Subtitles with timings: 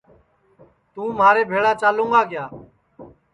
[0.93, 2.45] توں مھارے بھیݪا چالوں گا کیا